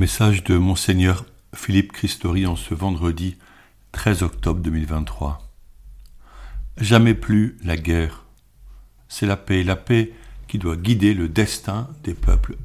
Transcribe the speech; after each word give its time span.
Message 0.00 0.44
de 0.44 0.56
Monseigneur 0.56 1.26
Philippe 1.54 1.92
Christori 1.92 2.46
en 2.46 2.56
ce 2.56 2.72
vendredi 2.72 3.36
13 3.92 4.22
octobre 4.22 4.62
2023. 4.62 5.46
Jamais 6.78 7.12
plus 7.12 7.58
la 7.62 7.76
guerre. 7.76 8.24
C'est 9.08 9.26
la 9.26 9.36
paix, 9.36 9.62
la 9.62 9.76
paix 9.76 10.14
qui 10.48 10.56
doit 10.56 10.78
guider 10.78 11.12
le 11.12 11.28
destin 11.28 11.86
des 12.02 12.14
peuples 12.14 12.56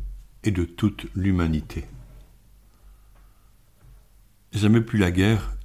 et 0.45 0.51
de 0.51 0.63
toute 0.63 1.07
l'humanité. 1.13 1.83
Jamais 4.53 4.79
plus 4.79 4.97
la 4.97 5.11
guerre, 5.11 5.57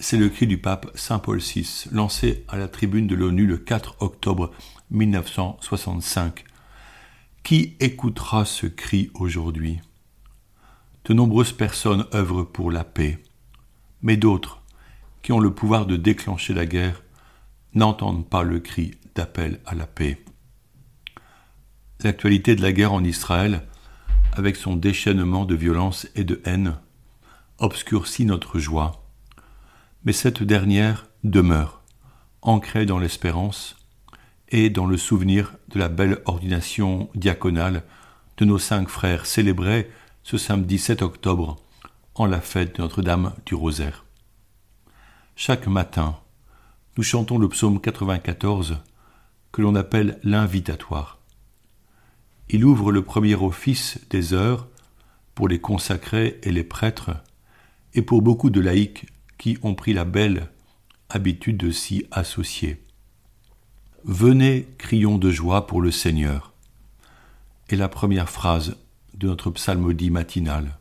c'est 0.00 0.16
le 0.16 0.28
cri 0.28 0.48
du 0.48 0.58
pape 0.58 0.90
Saint 0.96 1.20
Paul 1.20 1.38
VI, 1.38 1.84
lancé 1.92 2.44
à 2.48 2.58
la 2.58 2.66
tribune 2.66 3.06
de 3.06 3.14
l'ONU 3.14 3.46
le 3.46 3.58
4 3.58 3.98
octobre 4.00 4.52
1965. 4.90 6.44
Qui 7.44 7.76
écoutera 7.78 8.44
ce 8.44 8.66
cri 8.66 9.12
aujourd'hui? 9.14 9.78
De 11.06 11.14
nombreuses 11.14 11.52
personnes 11.52 12.04
œuvrent 12.14 12.44
pour 12.44 12.70
la 12.70 12.84
paix, 12.84 13.22
mais 14.02 14.16
d'autres, 14.16 14.60
qui 15.22 15.32
ont 15.32 15.40
le 15.40 15.54
pouvoir 15.54 15.86
de 15.86 15.96
déclencher 15.96 16.52
la 16.52 16.66
guerre, 16.66 17.02
n'entendent 17.74 18.28
pas 18.28 18.42
le 18.42 18.60
cri 18.60 18.92
d'appel 19.14 19.60
à 19.66 19.74
la 19.74 19.86
paix. 19.86 20.22
L'actualité 22.02 22.54
de 22.54 22.62
la 22.62 22.72
guerre 22.72 22.92
en 22.92 23.02
Israël, 23.02 23.62
avec 24.34 24.56
son 24.56 24.76
déchaînement 24.76 25.46
de 25.46 25.54
violence 25.54 26.06
et 26.14 26.24
de 26.24 26.42
haine, 26.44 26.76
obscurcit 27.58 28.26
notre 28.26 28.58
joie 28.58 29.06
mais 30.06 30.12
cette 30.12 30.44
dernière 30.44 31.08
demeure, 31.24 31.82
ancrée 32.40 32.86
dans 32.86 33.00
l'espérance 33.00 33.76
et 34.48 34.70
dans 34.70 34.86
le 34.86 34.96
souvenir 34.96 35.54
de 35.68 35.80
la 35.80 35.88
belle 35.88 36.22
ordination 36.26 37.10
diaconale 37.16 37.82
de 38.36 38.44
nos 38.44 38.58
cinq 38.58 38.88
frères 38.88 39.26
célébrés 39.26 39.90
ce 40.26 40.38
samedi 40.38 40.76
7 40.76 41.02
octobre 41.02 41.54
en 42.16 42.26
la 42.26 42.40
fête 42.40 42.74
de 42.74 42.82
Notre-Dame 42.82 43.32
du 43.46 43.54
Rosaire. 43.54 44.04
Chaque 45.36 45.68
matin, 45.68 46.18
nous 46.96 47.04
chantons 47.04 47.38
le 47.38 47.48
psaume 47.48 47.80
94 47.80 48.78
que 49.52 49.62
l'on 49.62 49.76
appelle 49.76 50.18
l'invitatoire. 50.24 51.20
Il 52.48 52.64
ouvre 52.64 52.90
le 52.90 53.02
premier 53.02 53.36
office 53.36 54.00
des 54.10 54.34
heures 54.34 54.66
pour 55.36 55.46
les 55.46 55.60
consacrés 55.60 56.40
et 56.42 56.50
les 56.50 56.64
prêtres 56.64 57.12
et 57.94 58.02
pour 58.02 58.20
beaucoup 58.20 58.50
de 58.50 58.60
laïcs 58.60 59.06
qui 59.38 59.58
ont 59.62 59.76
pris 59.76 59.92
la 59.92 60.04
belle 60.04 60.50
habitude 61.08 61.56
de 61.56 61.70
s'y 61.70 62.04
associer. 62.10 62.84
Venez, 64.02 64.66
crions 64.76 65.18
de 65.18 65.30
joie 65.30 65.68
pour 65.68 65.80
le 65.80 65.92
Seigneur. 65.92 66.52
est 67.68 67.76
la 67.76 67.88
première 67.88 68.28
phrase 68.28 68.76
de 69.16 69.28
notre 69.28 69.50
psalmodie 69.50 70.10
matinale. 70.10 70.78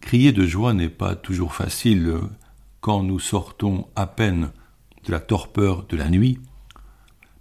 Crier 0.00 0.32
de 0.32 0.46
joie 0.46 0.72
n'est 0.72 0.88
pas 0.88 1.16
toujours 1.16 1.54
facile 1.54 2.14
quand 2.80 3.02
nous 3.02 3.18
sortons 3.18 3.88
à 3.96 4.06
peine 4.06 4.50
de 5.04 5.12
la 5.12 5.20
torpeur 5.20 5.84
de 5.86 5.96
la 5.96 6.08
nuit, 6.08 6.38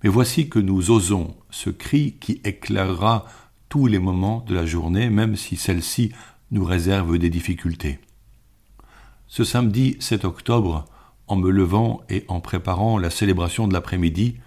mais 0.04 0.10
voici 0.10 0.50
que 0.50 0.60
nous 0.60 0.92
osons 0.92 1.36
ce 1.50 1.70
cri 1.70 2.16
qui 2.20 2.42
éclairera 2.44 3.26
tous 3.70 3.88
les 3.88 4.00
moments 4.00 4.44
de 4.48 4.54
la 4.54 4.66
journée, 4.66 5.10
même 5.10 5.36
si 5.36 5.56
celle-ci 5.56 6.12
nous 6.52 6.64
réserve 6.64 7.18
des 7.18 7.30
difficultés. 7.30 8.00
Ce 9.28 9.44
samedi 9.44 9.98
7 10.00 10.26
octobre, 10.26 10.86
en 11.28 11.36
me 11.36 11.50
levant 11.50 12.02
et 12.10 12.24
en 12.28 12.40
préparant 12.40 12.98
la 12.98 13.10
célébration 13.10 13.68
de 13.68 13.74
l'après-midi, 13.74 14.38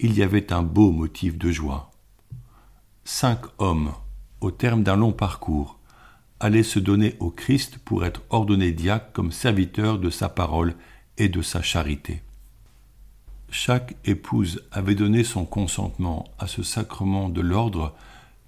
il 0.00 0.16
y 0.16 0.22
avait 0.22 0.52
un 0.52 0.62
beau 0.62 0.90
motif 0.90 1.38
de 1.38 1.50
joie. 1.50 1.90
Cinq 3.04 3.40
hommes, 3.58 3.92
au 4.40 4.50
terme 4.50 4.82
d'un 4.82 4.96
long 4.96 5.12
parcours, 5.12 5.78
allaient 6.40 6.62
se 6.62 6.78
donner 6.78 7.16
au 7.20 7.30
Christ 7.30 7.78
pour 7.78 8.04
être 8.04 8.22
ordonnés 8.30 8.72
diacres 8.72 9.12
comme 9.12 9.32
serviteurs 9.32 9.98
de 9.98 10.10
sa 10.10 10.28
parole 10.28 10.74
et 11.18 11.28
de 11.28 11.42
sa 11.42 11.62
charité. 11.62 12.22
Chaque 13.50 13.96
épouse 14.04 14.62
avait 14.72 14.94
donné 14.94 15.24
son 15.24 15.44
consentement 15.44 16.24
à 16.38 16.46
ce 16.46 16.62
sacrement 16.62 17.28
de 17.28 17.40
l'ordre 17.40 17.94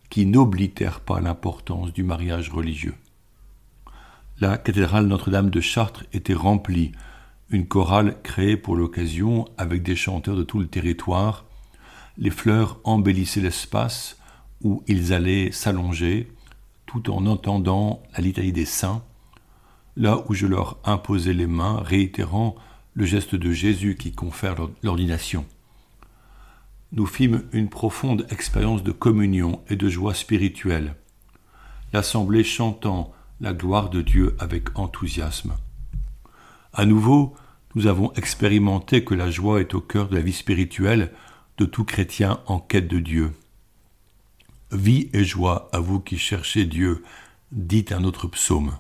qui 0.09 0.27
n'oblitère 0.27 1.01
pas 1.01 1.21
l'importance 1.21 1.93
du 1.93 2.03
mariage 2.03 2.51
religieux. 2.51 2.95
La 4.41 4.59
cathédrale 4.59 5.07
Notre-Dame 5.07 5.51
de 5.51 5.61
Chartres 5.61 6.05
était 6.13 6.35
remplie, 6.35 6.93
une 7.51 7.67
chorale 7.67 8.17
créée 8.23 8.57
pour 8.57 8.77
l'occasion 8.77 9.47
avec 9.59 9.83
des 9.83 9.97
chanteurs 9.97 10.37
de 10.37 10.43
tout 10.43 10.59
le 10.59 10.67
territoire. 10.67 11.45
Les 12.17 12.31
fleurs 12.31 12.79
embellissaient 12.85 13.41
l'espace 13.41 14.19
où 14.63 14.83
ils 14.87 15.13
allaient 15.13 15.53
s'allonger, 15.53 16.33
tout 16.87 17.11
en 17.11 17.27
entendant 17.27 18.03
la 18.17 18.23
litanie 18.23 18.53
des 18.53 18.65
saints, 18.65 19.03
là 19.97 20.25
où 20.29 20.35
je 20.35 20.47
leur 20.47 20.79
imposais 20.85 21.33
les 21.33 21.47
mains, 21.47 21.81
réitérant 21.83 22.57
le 22.95 23.05
geste 23.05 23.35
de 23.35 23.53
Jésus 23.53 23.97
qui 23.97 24.13
confère 24.13 24.57
l'ordination. 24.83 25.45
Nous 26.93 27.07
fîmes 27.07 27.43
une 27.53 27.71
profonde 27.71 28.27
expérience 28.31 28.83
de 28.83 28.93
communion 28.93 29.63
et 29.71 29.77
de 29.77 29.89
joie 29.89 30.15
spirituelle. 30.15 30.95
L'assemblée 31.93 32.45
chantant 32.45 33.13
la 33.41 33.55
gloire 33.55 33.91
de 33.91 34.03
Dieu 34.03 34.37
avec 34.39 34.79
enthousiasme. 34.79 35.55
À 36.75 36.85
nouveau, 36.85 37.35
nous 37.75 37.87
avons 37.87 38.13
expérimenté 38.13 39.05
que 39.05 39.15
la 39.15 39.31
joie 39.31 39.61
est 39.61 39.75
au 39.75 39.81
cœur 39.81 40.09
de 40.09 40.15
la 40.15 40.21
vie 40.21 40.33
spirituelle 40.33 41.13
de 41.59 41.65
tout 41.65 41.85
chrétien 41.85 42.41
en 42.47 42.59
quête 42.61 42.89
de 42.89 42.99
Dieu. 42.99 43.33
Vie 44.73 45.11
et 45.13 45.23
joie 45.23 45.69
à 45.73 45.81
vous 45.81 46.01
qui 46.01 46.17
cherchez 46.17 46.65
Dieu, 46.65 47.05
dit 47.51 47.85
un 47.91 48.05
autre 48.05 48.27
psaume. 48.27 48.79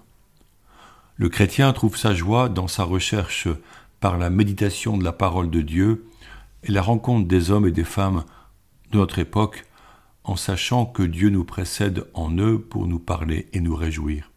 Le 1.17 1.29
chrétien 1.29 1.71
trouve 1.75 1.99
sa 1.99 2.15
joie 2.15 2.49
dans 2.49 2.67
sa 2.67 2.83
recherche 2.85 3.47
par 4.01 4.17
la 4.17 4.31
méditation 4.31 4.97
de 4.97 5.05
la 5.05 5.13
parole 5.13 5.51
de 5.51 5.61
Dieu 5.61 6.07
et 6.63 6.73
la 6.73 6.81
rencontre 6.81 7.29
des 7.29 7.51
hommes 7.51 7.67
et 7.67 7.73
des 7.73 7.85
femmes 7.85 8.25
de 8.91 8.97
notre 8.97 9.19
époque 9.19 9.67
en 10.25 10.35
sachant 10.35 10.87
que 10.87 11.03
Dieu 11.03 11.29
nous 11.29 11.45
précède 11.45 12.07
en 12.15 12.35
eux 12.39 12.59
pour 12.59 12.87
nous 12.87 12.99
parler 12.99 13.49
et 13.53 13.61
nous 13.61 13.77
réjouir. 13.77 14.31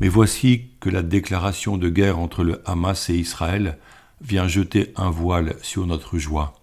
Mais 0.00 0.08
voici 0.08 0.70
que 0.80 0.90
la 0.90 1.02
déclaration 1.02 1.76
de 1.76 1.88
guerre 1.88 2.18
entre 2.18 2.42
le 2.42 2.68
Hamas 2.68 3.10
et 3.10 3.14
Israël 3.14 3.78
vient 4.20 4.48
jeter 4.48 4.92
un 4.96 5.10
voile 5.10 5.54
sur 5.62 5.86
notre 5.86 6.18
joie. 6.18 6.57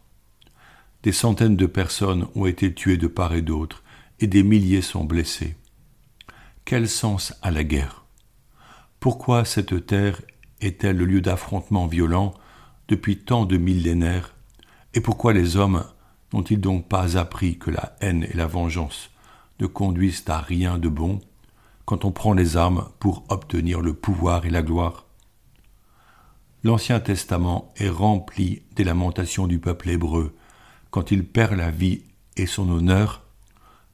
Des 1.05 1.11
centaines 1.11 1.55
de 1.55 1.67
personnes 1.67 2.25
ont 2.33 2.47
été 2.47 2.73
tuées 2.73 2.97
de 2.97 3.05
part 3.05 3.35
et 3.35 3.43
d'autre, 3.43 3.83
et 4.19 4.25
des 4.25 4.41
milliers 4.41 4.81
sont 4.81 5.03
blessés. 5.03 5.55
Quel 6.65 6.89
sens 6.89 7.35
a 7.43 7.51
la 7.51 7.63
guerre? 7.63 8.05
Pourquoi 8.99 9.45
cette 9.45 9.85
terre 9.85 10.19
est-elle 10.61 10.97
le 10.97 11.05
lieu 11.05 11.21
d'affrontements 11.21 11.85
violents 11.85 12.33
depuis 12.87 13.19
tant 13.19 13.45
de 13.45 13.55
millénaires? 13.55 14.33
Et 14.95 14.99
pourquoi 14.99 15.31
les 15.31 15.57
hommes 15.57 15.85
n'ont-ils 16.33 16.59
donc 16.59 16.87
pas 16.87 17.19
appris 17.19 17.59
que 17.59 17.69
la 17.69 17.95
haine 18.01 18.23
et 18.23 18.35
la 18.35 18.47
vengeance 18.47 19.11
ne 19.59 19.67
conduisent 19.67 20.23
à 20.25 20.39
rien 20.39 20.79
de 20.79 20.89
bon 20.89 21.21
quand 21.85 22.03
on 22.03 22.11
prend 22.11 22.33
les 22.33 22.57
armes 22.57 22.89
pour 22.99 23.25
obtenir 23.29 23.81
le 23.81 23.93
pouvoir 23.93 24.47
et 24.47 24.49
la 24.49 24.63
gloire? 24.63 25.05
L'Ancien 26.63 26.99
Testament 26.99 27.71
est 27.77 27.89
rempli 27.89 28.63
des 28.75 28.83
lamentations 28.83 29.45
du 29.45 29.59
peuple 29.59 29.89
hébreu 29.91 30.35
quand 30.95 31.11
il 31.11 31.25
perd 31.25 31.57
la 31.57 31.71
vie 31.71 32.03
et 32.37 32.45
son 32.45 32.69
honneur 32.69 33.25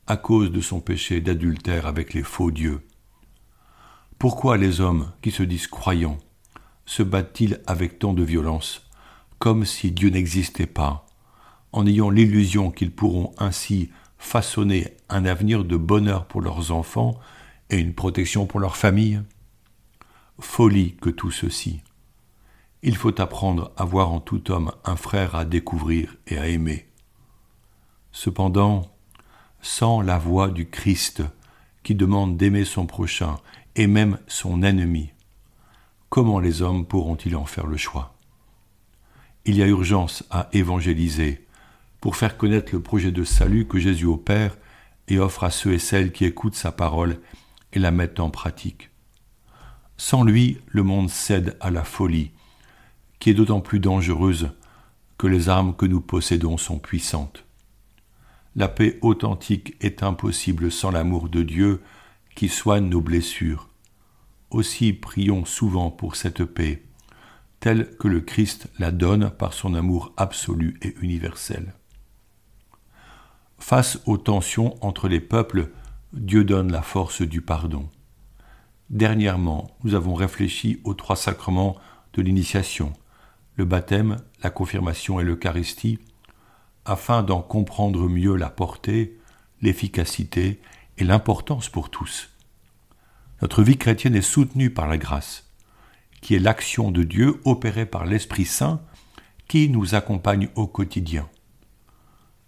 à 0.05 0.17
cause 0.17 0.51
de 0.51 0.61
son 0.61 0.81
péché 0.81 1.19
d'adultère 1.19 1.87
avec 1.87 2.13
les 2.13 2.21
faux 2.21 2.51
dieux. 2.51 2.85
Pourquoi 4.19 4.55
les 4.55 4.81
hommes 4.81 5.11
qui 5.23 5.31
se 5.31 5.41
disent 5.41 5.65
croyants 5.65 6.19
se 6.85 7.01
battent-ils 7.01 7.59
avec 7.65 7.97
tant 7.97 8.13
de 8.13 8.21
violence, 8.21 8.87
comme 9.39 9.65
si 9.65 9.89
Dieu 9.91 10.11
n'existait 10.11 10.67
pas, 10.67 11.07
en 11.71 11.87
ayant 11.87 12.11
l'illusion 12.11 12.69
qu'ils 12.69 12.93
pourront 12.93 13.33
ainsi 13.39 13.89
façonner 14.19 14.93
un 15.09 15.25
avenir 15.25 15.65
de 15.65 15.77
bonheur 15.77 16.27
pour 16.27 16.41
leurs 16.41 16.71
enfants 16.71 17.19
et 17.71 17.77
une 17.77 17.95
protection 17.95 18.45
pour 18.45 18.59
leur 18.59 18.77
famille. 18.77 19.19
Folie 20.37 20.97
que 21.01 21.09
tout 21.09 21.31
ceci. 21.31 21.81
Il 22.83 22.95
faut 22.95 23.19
apprendre 23.19 23.71
à 23.75 23.85
voir 23.85 24.11
en 24.11 24.19
tout 24.19 24.51
homme 24.51 24.71
un 24.85 24.95
frère 24.95 25.33
à 25.33 25.45
découvrir 25.45 26.15
et 26.27 26.37
à 26.37 26.47
aimer. 26.47 26.90
Cependant, 28.11 28.91
sans 29.61 30.01
la 30.01 30.17
voix 30.17 30.49
du 30.49 30.69
Christ 30.69 31.23
qui 31.83 31.95
demande 31.95 32.37
d'aimer 32.37 32.65
son 32.65 32.85
prochain 32.85 33.37
et 33.75 33.87
même 33.87 34.19
son 34.27 34.63
ennemi, 34.63 35.11
comment 36.09 36.39
les 36.39 36.61
hommes 36.61 36.85
pourront-ils 36.85 37.35
en 37.35 37.45
faire 37.45 37.67
le 37.67 37.77
choix? 37.77 38.15
Il 39.45 39.55
y 39.55 39.63
a 39.63 39.67
urgence 39.67 40.23
à 40.29 40.49
évangéliser 40.53 41.47
pour 41.99 42.15
faire 42.15 42.37
connaître 42.37 42.73
le 42.73 42.81
projet 42.81 43.11
de 43.11 43.23
salut 43.23 43.67
que 43.67 43.79
Jésus 43.79 44.05
opère 44.05 44.57
et 45.07 45.19
offre 45.19 45.43
à 45.43 45.51
ceux 45.51 45.73
et 45.73 45.79
celles 45.79 46.11
qui 46.11 46.25
écoutent 46.25 46.55
sa 46.55 46.71
parole 46.71 47.19
et 47.73 47.79
la 47.79 47.91
mettent 47.91 48.19
en 48.19 48.29
pratique. 48.29 48.89
Sans 49.97 50.23
lui, 50.23 50.59
le 50.67 50.83
monde 50.83 51.09
cède 51.09 51.57
à 51.59 51.69
la 51.69 51.83
folie, 51.83 52.31
qui 53.19 53.29
est 53.29 53.35
d'autant 53.35 53.61
plus 53.61 53.79
dangereuse 53.79 54.49
que 55.17 55.27
les 55.27 55.47
armes 55.47 55.75
que 55.75 55.85
nous 55.85 56.01
possédons 56.01 56.57
sont 56.57 56.79
puissantes. 56.79 57.45
La 58.55 58.67
paix 58.67 58.99
authentique 59.01 59.75
est 59.79 60.03
impossible 60.03 60.71
sans 60.71 60.91
l'amour 60.91 61.29
de 61.29 61.41
Dieu 61.41 61.81
qui 62.35 62.49
soigne 62.49 62.89
nos 62.89 63.01
blessures. 63.01 63.69
Aussi 64.49 64.91
prions 64.91 65.45
souvent 65.45 65.89
pour 65.89 66.17
cette 66.17 66.43
paix, 66.43 66.83
telle 67.61 67.95
que 67.95 68.09
le 68.09 68.19
Christ 68.19 68.67
la 68.77 68.91
donne 68.91 69.29
par 69.29 69.53
son 69.53 69.73
amour 69.73 70.13
absolu 70.17 70.77
et 70.81 70.95
universel. 71.01 71.73
Face 73.57 74.01
aux 74.05 74.17
tensions 74.17 74.75
entre 74.83 75.07
les 75.07 75.21
peuples, 75.21 75.69
Dieu 76.11 76.43
donne 76.43 76.71
la 76.71 76.81
force 76.81 77.21
du 77.21 77.41
pardon. 77.41 77.87
Dernièrement, 78.89 79.77
nous 79.85 79.95
avons 79.95 80.13
réfléchi 80.13 80.81
aux 80.83 80.93
trois 80.93 81.15
sacrements 81.15 81.77
de 82.13 82.21
l'initiation, 82.21 82.91
le 83.55 83.63
baptême, 83.63 84.17
la 84.43 84.49
confirmation 84.49 85.21
et 85.21 85.23
l'Eucharistie, 85.23 85.99
afin 86.85 87.23
d'en 87.23 87.41
comprendre 87.41 88.07
mieux 88.07 88.35
la 88.35 88.49
portée, 88.49 89.17
l'efficacité 89.61 90.61
et 90.97 91.03
l'importance 91.03 91.69
pour 91.69 91.89
tous. 91.89 92.29
Notre 93.41 93.63
vie 93.63 93.77
chrétienne 93.77 94.15
est 94.15 94.21
soutenue 94.21 94.69
par 94.69 94.87
la 94.87 94.97
grâce, 94.97 95.51
qui 96.21 96.35
est 96.35 96.39
l'action 96.39 96.91
de 96.91 97.03
Dieu 97.03 97.41
opérée 97.45 97.85
par 97.85 98.05
l'Esprit 98.05 98.45
Saint 98.45 98.81
qui 99.47 99.67
nous 99.67 99.95
accompagne 99.95 100.47
au 100.55 100.65
quotidien. 100.65 101.27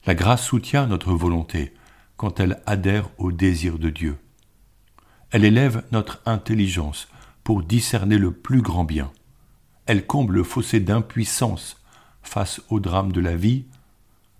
La 0.05 0.15
grâce 0.15 0.45
soutient 0.45 0.87
notre 0.87 1.11
volonté 1.11 1.73
quand 2.15 2.39
elle 2.39 2.61
adhère 2.65 3.09
au 3.17 3.31
désir 3.31 3.77
de 3.77 3.89
Dieu. 3.89 4.17
Elle 5.31 5.43
élève 5.43 5.83
notre 5.91 6.21
intelligence 6.25 7.09
pour 7.43 7.63
discerner 7.63 8.17
le 8.17 8.31
plus 8.31 8.61
grand 8.61 8.85
bien. 8.85 9.11
Elle 9.85 10.05
comble 10.05 10.35
le 10.35 10.43
fossé 10.43 10.79
d'impuissance 10.79 11.81
face 12.21 12.61
au 12.69 12.79
drame 12.79 13.11
de 13.11 13.19
la 13.19 13.35
vie. 13.35 13.65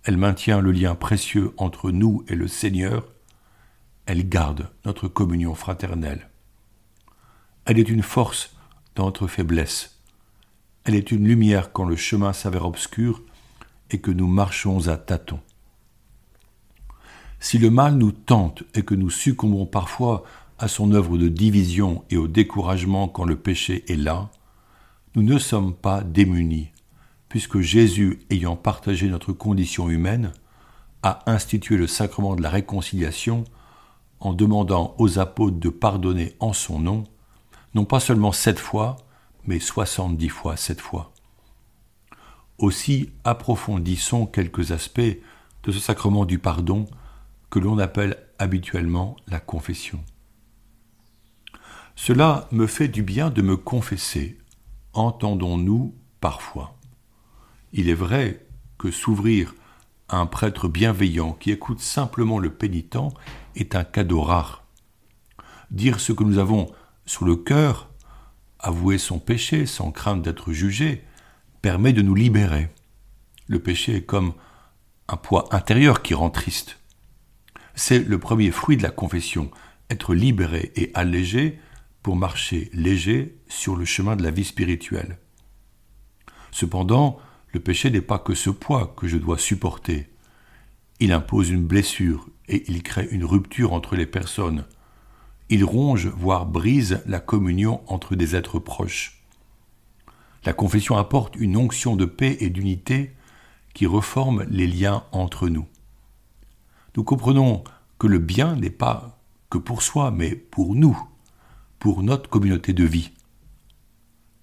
Elle 0.04 0.18
maintient 0.18 0.60
le 0.60 0.72
lien 0.72 0.96
précieux 0.96 1.54
entre 1.58 1.92
nous 1.92 2.26
et 2.28 2.36
le 2.36 2.48
Seigneur. 2.48 3.08
Elle 4.06 4.28
garde 4.28 4.70
notre 4.86 5.08
communion 5.08 5.56
fraternelle. 5.56 6.30
Elle 7.66 7.80
est 7.80 7.90
une 7.90 8.04
force 8.04 8.54
dans 8.96 9.06
notre 9.06 9.28
faiblesse. 9.28 10.02
Elle 10.84 10.96
est 10.96 11.12
une 11.12 11.26
lumière 11.26 11.72
quand 11.72 11.86
le 11.86 11.96
chemin 11.96 12.34
s'avère 12.34 12.66
obscur 12.66 13.22
et 13.92 14.02
que 14.02 14.12
nous 14.12 14.28
marchons 14.28 14.90
à 14.90 14.98
tâtons. 14.98 15.40
Si 17.40 17.58
le 17.58 17.70
mal 17.70 17.96
nous 17.96 18.12
tente 18.12 18.64
et 18.74 18.84
que 18.84 18.96
nous 18.96 19.10
succombons 19.10 19.66
parfois 19.66 20.24
à 20.60 20.68
son 20.68 20.92
œuvre 20.92 21.18
de 21.18 21.30
division 21.30 22.04
et 22.10 22.18
au 22.18 22.28
découragement 22.28 23.08
quand 23.08 23.24
le 23.24 23.38
péché 23.38 23.86
est 23.88 23.96
là, 23.96 24.30
nous 25.16 25.24
ne 25.24 25.38
sommes 25.38 25.74
pas 25.74 26.02
démunis, 26.02 26.72
puisque 27.34 27.62
Jésus, 27.62 28.20
ayant 28.30 28.56
partagé 28.56 29.10
notre 29.10 29.34
condition 29.34 29.90
humaine, 29.90 30.34
a 31.02 31.24
institué 31.26 31.78
le 31.78 31.88
sacrement 31.88 32.36
de 32.36 32.44
la 32.44 32.52
réconciliation 32.52 33.44
en 34.20 34.34
demandant 34.34 34.94
aux 35.00 35.18
apôtres 35.18 35.58
de 35.58 35.70
pardonner 35.70 36.36
en 36.40 36.54
son 36.54 36.78
nom, 36.78 37.06
non 37.74 37.86
pas 37.86 38.00
seulement 38.00 38.34
sept 38.34 38.60
fois, 38.60 38.98
mais 39.48 39.60
soixante-dix 39.60 40.30
fois 40.30 40.58
sept 40.58 40.80
fois. 40.80 41.12
Aussi 42.60 43.10
approfondissons 43.24 44.28
quelques 44.28 44.72
aspects 44.72 45.02
de 45.64 45.72
ce 45.72 45.80
sacrement 45.80 46.26
du 46.26 46.38
pardon 46.38 46.86
que 47.50 47.58
l'on 47.58 47.80
appelle 47.80 48.16
habituellement 48.38 49.16
la 49.26 49.40
confession. 49.40 50.04
Cela 51.96 52.48
me 52.52 52.68
fait 52.68 52.90
du 52.90 53.02
bien 53.02 53.32
de 53.32 53.42
me 53.42 53.58
confesser, 53.58 54.38
entendons-nous 54.94 55.96
parfois. 56.22 56.78
Il 57.74 57.90
est 57.90 57.96
vrai 57.96 58.46
que 58.78 58.92
s'ouvrir 58.92 59.56
à 60.08 60.18
un 60.18 60.28
prêtre 60.28 60.68
bienveillant 60.68 61.34
qui 61.34 61.52
écoute 61.52 61.80
simplement 61.80 62.38
le 62.38 62.54
pénitent 62.54 62.98
est 63.56 63.76
un 63.76 63.84
cadeau 63.84 64.22
rare. 64.22 64.64
Dire 65.72 66.00
ce 66.00 66.14
que 66.14 66.24
nous 66.24 66.38
avons 66.38 66.72
sur 67.08 67.26
le 67.26 67.36
cœur, 67.36 67.90
avouer 68.60 69.00
son 69.00 69.18
péché 69.18 69.66
sans 69.66 69.92
crainte 69.92 70.22
d'être 70.22 70.52
jugé, 70.52 71.04
permet 71.64 71.94
de 71.94 72.04
nous 72.04 72.14
libérer. 72.14 72.70
Le 73.48 73.58
péché 73.58 73.96
est 73.98 74.06
comme 74.06 74.34
un 75.08 75.18
poids 75.18 75.48
intérieur 75.52 76.04
qui 76.04 76.14
rend 76.14 76.30
triste. 76.30 76.80
C'est 77.74 78.00
le 78.00 78.20
premier 78.20 78.52
fruit 78.52 78.78
de 78.78 78.84
la 78.84 78.92
confession, 78.92 79.50
être 79.90 80.14
libéré 80.14 80.72
et 80.76 80.92
allégé 80.94 81.60
pour 82.04 82.16
marcher 82.18 82.70
léger 82.72 83.36
sur 83.48 83.76
le 83.76 83.86
chemin 83.86 84.16
de 84.16 84.24
la 84.24 84.30
vie 84.30 84.44
spirituelle. 84.44 85.18
Cependant, 86.52 87.20
le 87.54 87.60
péché 87.60 87.90
n'est 87.90 88.02
pas 88.02 88.20
que 88.20 88.34
ce 88.34 88.50
poids 88.50 88.94
que 88.98 89.08
je 89.08 89.18
dois 89.18 89.38
supporter. 89.38 90.10
Il 91.00 91.12
impose 91.12 91.50
une 91.50 91.66
blessure 91.66 92.28
et 92.48 92.70
il 92.70 92.84
crée 92.84 93.08
une 93.12 93.24
rupture 93.24 93.74
entre 93.74 93.96
les 93.96 94.06
personnes. 94.06 94.66
Il 95.50 95.64
ronge, 95.64 96.08
voire 96.08 96.46
brise 96.46 97.02
la 97.06 97.20
communion 97.20 97.82
entre 97.88 98.16
des 98.16 98.36
êtres 98.36 98.60
proches. 98.60 99.24
La 100.46 100.54
confession 100.54 100.98
apporte 100.98 101.36
une 101.38 101.56
onction 101.56 101.96
de 101.96 102.06
paix 102.06 102.38
et 102.40 102.50
d'unité 102.50 103.14
qui 103.74 103.86
reforme 103.86 104.46
les 104.50 104.68
liens 104.68 105.04
entre 105.12 105.48
nous 105.48 105.68
nous 106.96 107.04
comprenons 107.04 107.64
que 107.98 108.08
le 108.08 108.20
bien 108.20 108.56
n'est 108.56 108.70
pas 108.70 109.20
que 109.50 109.58
pour 109.58 109.82
soi, 109.82 110.12
mais 110.12 110.36
pour 110.36 110.76
nous, 110.76 110.98
pour 111.80 112.04
notre 112.04 112.30
communauté 112.30 112.74
de 112.74 112.84
vie. 112.84 113.12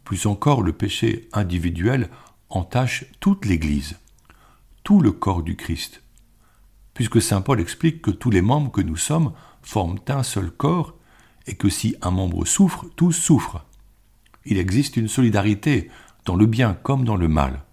Plus 0.04 0.26
encore, 0.26 0.62
le 0.62 0.72
péché 0.72 1.28
individuel 1.32 2.10
entache 2.50 3.06
toute 3.20 3.46
l'Église, 3.46 3.98
tout 4.82 5.00
le 5.00 5.12
corps 5.12 5.42
du 5.42 5.56
Christ, 5.56 6.02
puisque 6.94 7.22
Saint 7.22 7.40
Paul 7.40 7.60
explique 7.60 8.02
que 8.02 8.10
tous 8.10 8.30
les 8.30 8.42
membres 8.42 8.72
que 8.72 8.80
nous 8.80 8.96
sommes 8.96 9.32
forment 9.62 10.00
un 10.08 10.22
seul 10.22 10.50
corps, 10.50 10.94
et 11.46 11.54
que 11.54 11.68
si 11.68 11.96
un 12.02 12.10
membre 12.10 12.44
souffre, 12.44 12.86
tous 12.96 13.12
souffrent. 13.12 13.64
Il 14.44 14.58
existe 14.58 14.96
une 14.96 15.08
solidarité 15.08 15.90
dans 16.24 16.36
le 16.36 16.46
bien 16.46 16.74
comme 16.74 17.04
dans 17.04 17.16
le 17.16 17.28
mal. 17.28 17.64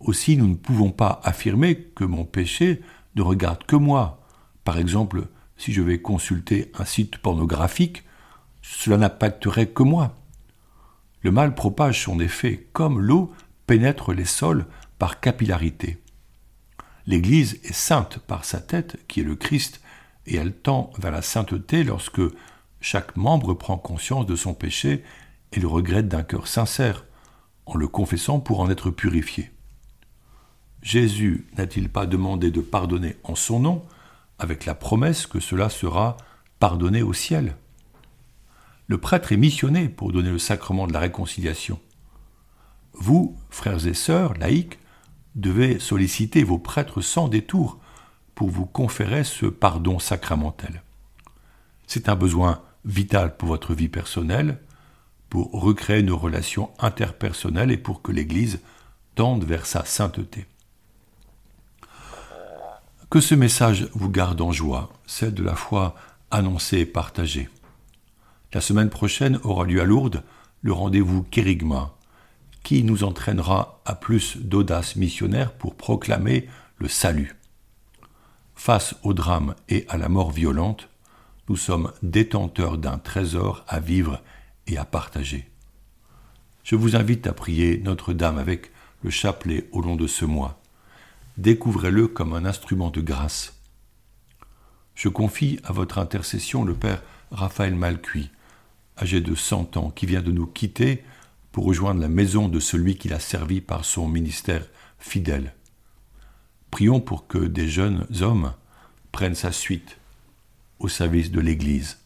Aussi, 0.00 0.36
nous 0.36 0.48
ne 0.48 0.54
pouvons 0.54 0.90
pas 0.90 1.20
affirmer 1.24 1.76
que 1.76 2.04
mon 2.04 2.24
péché 2.24 2.80
ne 3.14 3.22
regarde 3.22 3.64
que 3.64 3.76
moi. 3.76 4.20
Par 4.64 4.78
exemple, 4.78 5.28
si 5.56 5.72
je 5.72 5.82
vais 5.82 6.00
consulter 6.00 6.72
un 6.78 6.84
site 6.84 7.18
pornographique, 7.18 8.04
cela 8.62 8.96
n'impacterait 8.96 9.68
que 9.68 9.82
moi. 9.82 10.16
Le 11.20 11.30
mal 11.30 11.54
propage 11.54 12.02
son 12.02 12.18
effet 12.18 12.68
comme 12.72 13.00
l'eau 13.00 13.32
pénètre 13.66 14.12
les 14.12 14.24
sols 14.24 14.66
par 14.98 15.20
capillarité. 15.20 15.98
L'Église 17.06 17.58
est 17.64 17.72
sainte 17.72 18.18
par 18.18 18.44
sa 18.44 18.60
tête, 18.60 18.96
qui 19.08 19.20
est 19.20 19.24
le 19.24 19.34
Christ, 19.34 19.80
et 20.26 20.36
elle 20.36 20.54
tend 20.54 20.92
vers 20.98 21.10
la 21.10 21.22
sainteté 21.22 21.82
lorsque 21.82 22.22
chaque 22.80 23.16
membre 23.16 23.54
prend 23.54 23.76
conscience 23.76 24.26
de 24.26 24.36
son 24.36 24.54
péché 24.54 25.02
et 25.52 25.60
le 25.60 25.66
regrette 25.66 26.08
d'un 26.08 26.22
cœur 26.22 26.46
sincère, 26.46 27.04
en 27.66 27.76
le 27.76 27.88
confessant 27.88 28.40
pour 28.40 28.60
en 28.60 28.70
être 28.70 28.90
purifié. 28.90 29.50
Jésus 30.82 31.46
n'a-t-il 31.56 31.88
pas 31.88 32.06
demandé 32.06 32.50
de 32.50 32.60
pardonner 32.60 33.16
en 33.24 33.34
son 33.34 33.60
nom, 33.60 33.84
avec 34.38 34.64
la 34.64 34.74
promesse 34.74 35.26
que 35.26 35.38
cela 35.40 35.68
sera 35.68 36.16
pardonné 36.58 37.02
au 37.02 37.12
ciel? 37.12 37.56
Le 38.88 38.98
prêtre 38.98 39.32
est 39.32 39.36
missionné 39.36 39.88
pour 39.88 40.12
donner 40.12 40.30
le 40.30 40.38
sacrement 40.38 40.86
de 40.86 40.92
la 40.92 40.98
réconciliation. 40.98 41.80
Vous, 42.94 43.36
frères 43.50 43.86
et 43.86 43.94
sœurs, 43.94 44.34
laïcs, 44.34 44.78
devez 45.34 45.78
solliciter 45.78 46.44
vos 46.44 46.58
prêtres 46.58 47.00
sans 47.00 47.28
détour 47.28 47.78
pour 48.34 48.50
vous 48.50 48.66
conférer 48.66 49.24
ce 49.24 49.46
pardon 49.46 49.98
sacramentel. 49.98 50.82
C'est 51.86 52.08
un 52.08 52.16
besoin 52.16 52.62
vital 52.84 53.36
pour 53.36 53.48
votre 53.48 53.74
vie 53.74 53.88
personnelle, 53.88 54.58
pour 55.28 55.50
recréer 55.52 56.02
nos 56.02 56.18
relations 56.18 56.70
interpersonnelles 56.78 57.70
et 57.70 57.78
pour 57.78 58.02
que 58.02 58.12
l'Église 58.12 58.60
tende 59.14 59.44
vers 59.44 59.66
sa 59.66 59.84
sainteté. 59.84 60.46
Que 63.10 63.20
ce 63.20 63.34
message 63.34 63.88
vous 63.94 64.10
garde 64.10 64.40
en 64.40 64.52
joie, 64.52 64.90
celle 65.06 65.34
de 65.34 65.42
la 65.42 65.54
foi 65.54 65.94
annoncée 66.30 66.78
et 66.78 66.86
partagée. 66.86 67.48
La 68.54 68.60
semaine 68.60 68.90
prochaine 68.90 69.38
aura 69.44 69.64
lieu 69.64 69.80
à 69.80 69.84
Lourdes 69.84 70.22
le 70.62 70.72
rendez-vous 70.72 71.22
Kérigma, 71.24 71.94
qui 72.62 72.84
nous 72.84 73.04
entraînera 73.04 73.80
à 73.84 73.94
plus 73.94 74.36
d'audace 74.36 74.96
missionnaire 74.96 75.52
pour 75.52 75.74
proclamer 75.74 76.48
le 76.78 76.88
salut. 76.88 77.36
Face 78.54 78.94
au 79.02 79.14
drame 79.14 79.54
et 79.68 79.86
à 79.88 79.96
la 79.96 80.08
mort 80.08 80.30
violente, 80.30 80.88
nous 81.48 81.56
sommes 81.56 81.92
détenteurs 82.02 82.78
d'un 82.78 82.98
trésor 82.98 83.64
à 83.68 83.80
vivre 83.80 84.20
et 84.66 84.78
à 84.78 84.84
partager. 84.84 85.50
Je 86.62 86.76
vous 86.76 86.94
invite 86.94 87.26
à 87.26 87.32
prier 87.32 87.78
Notre-Dame 87.78 88.38
avec 88.38 88.70
le 89.02 89.10
chapelet 89.10 89.68
au 89.72 89.80
long 89.80 89.96
de 89.96 90.06
ce 90.06 90.24
mois 90.24 90.62
découvrez-le 91.38 92.08
comme 92.08 92.34
un 92.34 92.44
instrument 92.44 92.90
de 92.90 93.00
grâce. 93.00 93.58
Je 94.94 95.08
confie 95.08 95.58
à 95.64 95.72
votre 95.72 95.98
intercession 95.98 96.64
le 96.64 96.74
Père 96.74 97.02
Raphaël 97.30 97.74
Malcuit, 97.74 98.30
âgé 99.00 99.20
de 99.20 99.34
cent 99.34 99.76
ans, 99.76 99.90
qui 99.90 100.06
vient 100.06 100.22
de 100.22 100.32
nous 100.32 100.46
quitter 100.46 101.02
pour 101.52 101.66
rejoindre 101.66 102.00
la 102.00 102.08
maison 102.08 102.48
de 102.48 102.58
celui 102.58 102.96
qui 102.96 103.08
l'a 103.08 103.20
servi 103.20 103.60
par 103.60 103.84
son 103.84 104.08
ministère 104.08 104.66
fidèle. 104.98 105.54
Prions 106.70 107.00
pour 107.00 107.26
que 107.26 107.38
des 107.38 107.68
jeunes 107.68 108.06
hommes 108.22 108.54
prennent 109.12 109.34
sa 109.34 109.52
suite 109.52 109.98
au 110.78 110.88
service 110.88 111.30
de 111.30 111.40
l'Église. 111.40 111.98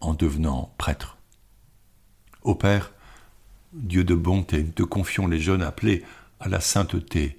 en 0.00 0.14
devenant 0.14 0.74
prêtre. 0.78 1.16
Ô 2.42 2.56
Père, 2.56 2.90
Dieu 3.72 4.02
de 4.02 4.16
bonté, 4.16 4.64
nous 4.64 4.72
te 4.72 4.82
confions 4.82 5.28
les 5.28 5.38
jeunes 5.38 5.62
appelés 5.62 6.02
à 6.40 6.48
la 6.48 6.60
sainteté, 6.60 7.38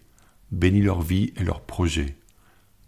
bénis 0.52 0.82
leur 0.82 1.02
vie 1.02 1.34
et 1.36 1.44
leurs 1.44 1.60
projets. 1.60 2.16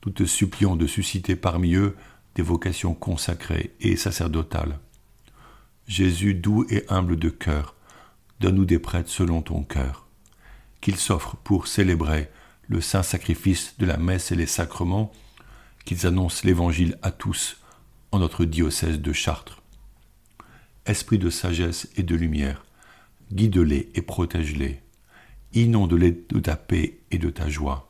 Nous 0.05 0.13
te 0.13 0.23
supplions 0.23 0.77
de 0.77 0.87
susciter 0.87 1.35
parmi 1.35 1.75
eux 1.75 1.95
des 2.35 2.41
vocations 2.41 2.93
consacrées 2.93 3.75
et 3.81 3.97
sacerdotales. 3.97 4.79
Jésus 5.87 6.35
doux 6.35 6.65
et 6.69 6.85
humble 6.87 7.17
de 7.17 7.29
cœur, 7.29 7.74
donne-nous 8.39 8.65
des 8.65 8.79
prêtres 8.79 9.09
selon 9.09 9.41
ton 9.41 9.63
cœur. 9.63 10.07
Qu'ils 10.81 10.97
s'offrent 10.97 11.37
pour 11.37 11.67
célébrer 11.67 12.29
le 12.67 12.81
saint 12.81 13.03
sacrifice 13.03 13.75
de 13.77 13.85
la 13.85 13.97
messe 13.97 14.31
et 14.31 14.35
les 14.35 14.45
sacrements, 14.45 15.11
qu'ils 15.85 16.07
annoncent 16.07 16.41
l'Évangile 16.43 16.97
à 17.01 17.11
tous 17.11 17.57
en 18.11 18.19
notre 18.19 18.45
diocèse 18.45 18.99
de 18.99 19.13
Chartres. 19.13 19.61
Esprit 20.85 21.17
de 21.17 21.29
sagesse 21.29 21.87
et 21.95 22.03
de 22.03 22.15
lumière, 22.15 22.65
guide-les 23.31 23.89
et 23.95 24.01
protège-les. 24.01 24.81
Inonde-les 25.53 26.11
de 26.29 26.39
ta 26.39 26.55
paix 26.55 26.99
et 27.11 27.17
de 27.17 27.29
ta 27.29 27.49
joie. 27.49 27.89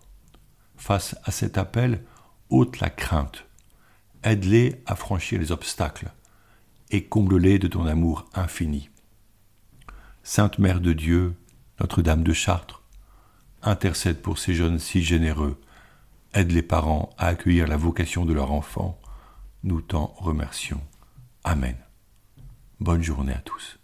Face 0.77 1.15
à 1.23 1.31
cet 1.31 1.57
appel, 1.57 2.03
ôte 2.49 2.79
la 2.79 2.89
crainte. 2.89 3.45
Aide-les 4.23 4.81
à 4.85 4.95
franchir 4.95 5.39
les 5.39 5.51
obstacles 5.51 6.11
et 6.91 7.03
comble-les 7.03 7.59
de 7.59 7.67
ton 7.67 7.85
amour 7.85 8.29
infini. 8.33 8.89
Sainte 10.27 10.57
Mère 10.57 10.81
de 10.81 10.91
Dieu, 10.91 11.35
Notre-Dame 11.79 12.23
de 12.23 12.33
Chartres, 12.33 12.81
intercède 13.61 14.23
pour 14.23 14.39
ces 14.39 14.55
jeunes 14.55 14.79
si 14.79 15.03
généreux, 15.03 15.61
aide 16.33 16.51
les 16.51 16.63
parents 16.63 17.11
à 17.19 17.27
accueillir 17.27 17.67
la 17.67 17.77
vocation 17.77 18.25
de 18.25 18.33
leur 18.33 18.51
enfant, 18.51 18.99
nous 19.63 19.81
t'en 19.81 20.07
remercions. 20.17 20.81
Amen. 21.43 21.77
Bonne 22.79 23.03
journée 23.03 23.33
à 23.33 23.41
tous. 23.41 23.77